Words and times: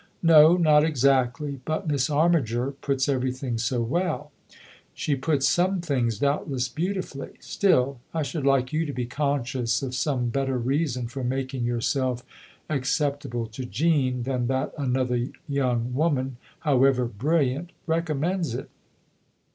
"No, 0.23 0.57
not 0.57 0.83
exactly. 0.83 1.61
But 1.63 1.87
Miss 1.87 2.09
Armiger 2.09 2.71
puts 2.71 3.07
everything 3.07 3.59
so 3.59 3.81
well." 3.83 4.31
"She 4.95 5.13
puts 5.15 5.47
some 5.47 5.79
things 5.79 6.17
doubtless 6.17 6.67
beautifully. 6.69 7.33
Still, 7.39 7.99
I 8.11 8.23
should 8.23 8.43
like 8.43 8.73
you 8.73 8.83
to 8.87 8.93
be 8.93 9.05
conscious 9.05 9.83
of 9.83 9.93
some 9.93 10.29
better 10.29 10.57
reason 10.57 11.05
for 11.07 11.23
making 11.23 11.65
yourself 11.65 12.23
acceptable 12.67 13.45
to 13.49 13.63
Jean 13.63 14.23
than 14.23 14.47
that 14.47 14.73
another 14.75 15.27
young 15.47 15.93
woman, 15.93 16.37
however 16.61 17.05
brilliant, 17.05 17.69
recommends 17.85 18.55
it." 18.55 18.71